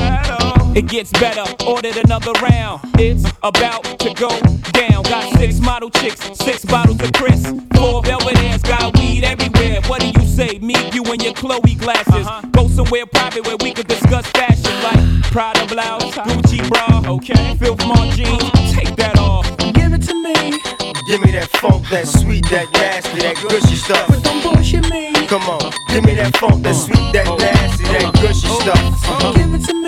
It 0.76 0.88
gets 0.88 1.10
better, 1.12 1.42
ordered 1.66 1.96
another 1.96 2.32
round. 2.42 2.82
It's 2.98 3.24
about 3.42 3.82
to 3.98 4.12
go 4.12 4.28
down. 4.72 5.04
Got 5.04 5.38
six 5.38 5.58
model 5.58 5.88
chicks, 5.88 6.20
six 6.36 6.66
bottles 6.66 7.00
of 7.00 7.14
Chris. 7.14 7.46
Four 7.74 8.02
velvet 8.02 8.36
ass, 8.44 8.60
got 8.60 8.94
weed 8.98 9.24
everywhere. 9.24 9.80
What 9.86 10.02
do 10.02 10.08
you 10.08 10.26
say? 10.26 10.58
Me, 10.58 10.74
you, 10.92 11.02
and 11.04 11.22
your 11.24 11.32
Chloe 11.32 11.76
glasses. 11.76 12.26
Uh-huh. 12.26 12.42
Go 12.52 12.68
somewhere 12.68 13.06
private 13.06 13.46
where 13.46 13.56
we 13.62 13.72
could 13.72 13.88
discuss 13.88 14.26
fashion 14.32 14.74
like 14.82 15.22
Prada 15.32 15.64
blouse, 15.66 16.14
uh-huh. 16.14 16.24
Gucci 16.28 16.68
bra, 16.68 17.10
okay. 17.10 17.56
Filth 17.56 17.86
Mart 17.86 18.10
jeans, 18.10 18.74
take 18.74 18.94
that 18.96 19.18
off. 19.18 19.46
Give 19.72 19.94
it 19.94 20.02
to 20.02 20.14
me, 20.14 20.60
Give 21.08 21.22
me 21.22 21.30
that 21.32 21.48
funk, 21.56 21.88
that 21.88 22.06
sweet, 22.06 22.44
that 22.50 22.70
nasty, 22.74 23.20
that 23.20 23.36
gushy 23.48 23.76
stuff. 23.76 24.08
but 24.08 24.22
don't 24.22 24.42
bullshit 24.42 24.90
me. 24.90 25.12
Come 25.26 25.42
on, 25.42 25.72
give 25.88 26.04
me 26.04 26.14
that 26.16 26.36
funk, 26.36 26.62
that 26.64 26.74
sweet, 26.74 27.12
that 27.14 27.26
oh. 27.28 27.36
nasty, 27.36 27.84
that 27.84 28.12
gushy 28.20 28.48
oh. 28.50 28.60
stuff. 28.60 29.34
Give 29.36 29.54
it 29.54 29.64
to 29.66 29.74
me, 29.74 29.85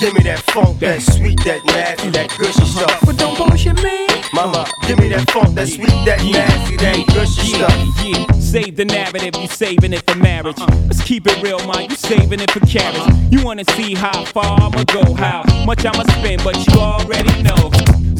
Give 0.00 0.14
me 0.14 0.22
that 0.22 0.38
funk, 0.52 0.78
that 0.78 1.02
sweet, 1.02 1.38
that 1.44 1.62
nasty, 1.66 2.08
that 2.08 2.30
gushy 2.38 2.62
uh-huh. 2.62 2.86
stuff. 2.88 3.00
but 3.04 3.18
don't 3.18 3.36
bullshit 3.36 3.76
me. 3.82 4.06
Mama, 4.32 4.66
give 4.86 4.98
me 4.98 5.08
that 5.10 5.30
funk, 5.30 5.54
that 5.56 5.68
sweet, 5.68 5.92
that 6.08 6.24
nasty, 6.24 6.76
that 6.76 7.06
gushy 7.08 7.52
stuff. 7.52 7.76
yeah. 8.02 8.32
Save 8.40 8.76
the 8.76 8.86
narrative, 8.86 9.36
you 9.36 9.46
saving 9.46 9.92
it 9.92 10.02
for 10.08 10.16
marriage. 10.16 10.58
Uh-huh. 10.58 10.74
Let's 10.86 11.04
keep 11.04 11.26
it 11.26 11.42
real, 11.42 11.58
man. 11.66 11.90
You 11.90 11.96
saving 11.96 12.40
it 12.40 12.50
for 12.50 12.60
carriage. 12.60 12.96
Uh-huh. 12.96 13.28
You 13.30 13.44
wanna 13.44 13.64
see 13.76 13.92
how 13.94 14.24
far 14.24 14.58
I'ma 14.58 14.84
go, 14.84 15.12
how 15.12 15.44
much 15.66 15.84
I'ma 15.84 16.04
spend, 16.16 16.42
but 16.44 16.56
you 16.56 16.80
already 16.80 17.42
know. 17.42 17.70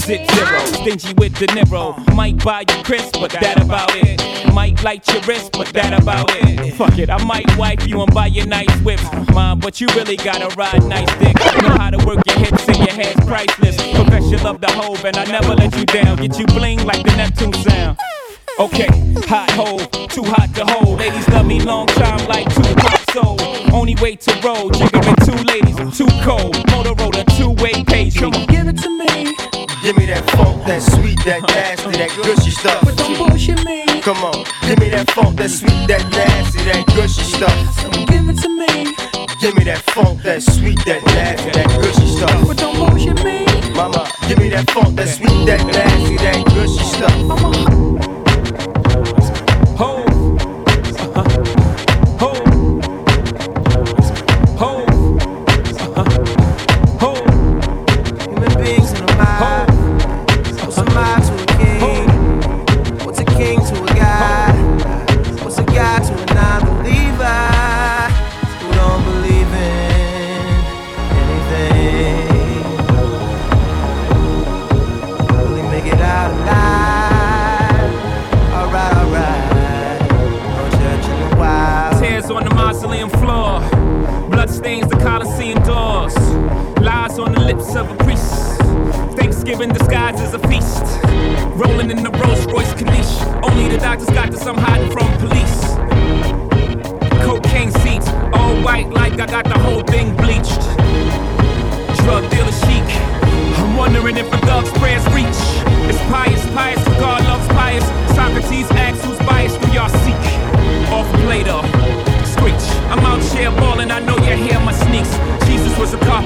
Zip 0.00 0.28
zero, 0.32 0.58
stingy 0.66 1.14
with 1.14 1.34
the 1.36 1.46
Niro. 1.46 1.94
Might 2.14 2.42
buy 2.42 2.60
you 2.60 2.82
crisp, 2.82 3.20
but 3.20 3.30
that 3.32 3.62
about 3.62 3.90
it. 3.94 4.20
Might 4.54 4.82
light 4.82 5.06
your 5.12 5.22
wrist, 5.22 5.52
but 5.52 5.68
that 5.68 6.00
about 6.00 6.30
it. 6.30 6.74
Fuck 6.74 6.98
it, 6.98 7.10
I 7.10 7.22
might 7.24 7.46
wipe 7.56 7.86
you 7.86 8.00
and 8.02 8.12
buy 8.12 8.26
you 8.26 8.46
nice 8.46 8.74
whips, 8.80 9.04
mom. 9.32 9.60
But 9.60 9.80
you 9.80 9.86
really 9.94 10.16
gotta 10.16 10.48
ride 10.56 10.82
nice 10.84 11.12
dick. 11.18 11.36
Know 11.62 11.76
how 11.76 11.90
to 11.90 11.98
work 12.06 12.20
your 12.26 12.38
hips 12.38 12.66
and 12.66 12.78
your 12.78 12.94
hands 12.94 13.24
priceless. 13.26 13.76
Professional 13.94 14.42
love 14.42 14.60
the 14.60 14.70
hope, 14.72 15.04
and 15.04 15.16
I 15.16 15.24
never 15.24 15.54
let 15.54 15.76
you 15.76 15.84
down. 15.84 16.16
Get 16.16 16.38
you 16.38 16.46
bling 16.46 16.84
like 16.84 17.04
the 17.04 17.14
Neptune 17.16 17.52
sound. 17.52 17.98
Okay, 18.58 18.88
hot 19.26 19.50
hole, 19.52 19.78
too 20.08 20.24
hot 20.24 20.54
to 20.54 20.64
hold. 20.64 20.98
Ladies 20.98 21.28
love 21.28 21.46
me 21.46 21.60
long 21.60 21.86
time 21.86 22.26
like 22.26 22.52
two 22.54 22.74
pop 22.74 23.00
soul. 23.10 23.36
Only 23.72 23.94
way 23.96 24.16
to 24.16 24.32
roll, 24.42 24.70
jiggering 24.70 25.16
two 25.24 25.38
ladies, 25.44 25.76
too 25.96 26.08
cold. 26.22 26.54
Motorola, 26.68 27.24
two 27.38 27.52
way 27.62 27.84
page. 27.84 28.18
Come 28.18 28.34
on, 28.34 28.46
Give 28.46 28.68
it 28.68 28.76
to 28.78 28.90
me, 28.90 29.06
Give 29.82 29.96
me 29.96 30.04
that 30.06 30.28
funk, 30.32 30.64
that 30.66 30.82
sweet, 30.82 31.18
that 31.24 31.40
nasty, 31.48 31.90
that 31.92 32.10
gushy 32.22 32.50
stuff. 32.50 32.84
but 32.84 32.96
don't 32.98 33.16
bullshit 33.16 33.64
me. 33.64 33.86
Come 34.02 34.18
on, 34.18 34.44
give 34.68 34.78
me 34.78 34.90
that 34.90 35.10
funk, 35.12 35.38
that 35.38 35.48
sweet, 35.48 35.88
that 35.88 36.04
nasty, 36.12 36.62
that 36.64 36.86
gushy 36.94 37.22
stuff. 37.22 37.56
Give 38.06 38.28
it 38.28 38.36
to 38.42 38.48
me, 38.48 38.94
Give 39.40 39.54
me 39.56 39.64
that 39.64 39.82
funk, 39.90 40.22
that 40.22 40.42
sweet, 40.42 40.78
that 40.84 41.02
nasty, 41.06 41.50
that 41.52 41.68
gushy 41.80 42.06
stuff. 42.14 42.46
but 42.46 42.58
don't 42.58 42.76
bullshit 42.76 43.24
me. 43.24 43.46
Mama, 43.74 44.06
give 44.28 44.38
me 44.38 44.50
that 44.50 44.70
funk, 44.70 44.96
that 44.96 45.08
sweet, 45.08 45.46
that 45.46 45.64
nasty, 45.66 46.16
that 46.16 46.44
gushy 46.52 46.84
stuff. 46.84 48.19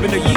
Was 0.04 0.12
a 0.12 0.33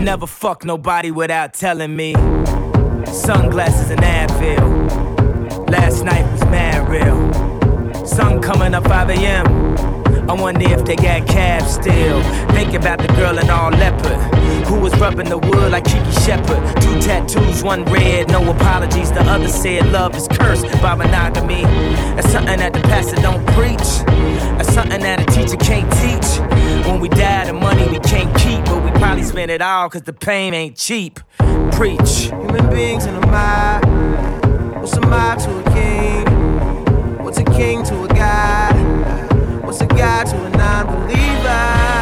Never 0.00 0.26
fuck 0.26 0.64
nobody 0.64 1.10
without 1.10 1.52
telling 1.52 1.94
me. 1.94 2.14
Sunglasses 3.04 3.90
and 3.90 4.00
Advil. 4.00 5.70
Last 5.70 6.04
night 6.04 6.30
was 6.32 6.40
mad 6.46 6.88
real. 6.88 8.06
Sun 8.06 8.40
coming 8.40 8.74
up 8.74 8.84
5 8.84 9.10
a.m. 9.10 9.89
I 10.28 10.32
wonder 10.32 10.68
if 10.72 10.84
they 10.84 10.96
got 10.96 11.26
calves 11.26 11.74
still. 11.74 12.22
Think 12.54 12.74
about 12.74 12.98
the 12.98 13.08
girl 13.14 13.38
in 13.38 13.50
all 13.50 13.70
leopard 13.70 14.18
who 14.66 14.78
was 14.78 14.96
rubbing 15.00 15.28
the 15.28 15.38
wood 15.38 15.72
like 15.72 15.84
Kiki 15.84 16.12
Shepard. 16.20 16.62
Two 16.80 17.00
tattoos, 17.00 17.62
one 17.62 17.84
red, 17.86 18.28
no 18.28 18.48
apologies. 18.50 19.10
The 19.10 19.22
other 19.22 19.48
said 19.48 19.90
love 19.90 20.14
is 20.14 20.28
cursed 20.28 20.70
by 20.80 20.94
monogamy. 20.94 21.62
That's 22.14 22.30
something 22.30 22.58
that 22.58 22.72
the 22.72 22.80
pastor 22.80 23.16
don't 23.16 23.44
preach. 23.48 23.90
That's 24.56 24.72
something 24.72 25.00
that 25.00 25.20
a 25.20 25.26
teacher 25.26 25.56
can't 25.56 25.90
teach. 26.00 26.86
When 26.86 27.00
we 27.00 27.08
die, 27.08 27.46
the 27.46 27.52
money 27.52 27.88
we 27.88 27.98
can't 28.00 28.34
keep, 28.38 28.64
but 28.66 28.84
we 28.84 28.90
probably 28.92 29.24
spend 29.24 29.50
it 29.50 29.60
all 29.60 29.88
because 29.88 30.02
the 30.02 30.12
pain 30.12 30.54
ain't 30.54 30.76
cheap. 30.76 31.18
Preach. 31.72 32.30
Human 32.30 32.70
beings 32.70 33.06
in 33.06 33.14
a 33.16 33.26
mob. 33.26 33.84
What's 34.76 34.96
a 34.96 35.00
mob 35.00 35.38
to 35.40 35.58
a 35.58 35.74
king? 35.74 37.24
What's 37.24 37.38
a 37.38 37.44
king 37.44 37.82
to 37.84 38.04
a 38.04 38.08
guy? 38.08 38.69
was 39.70 39.82
a 39.82 39.86
guide 39.86 40.26
to 40.26 40.44
a 40.46 40.50
non 40.50 40.84
believer. 40.86 41.99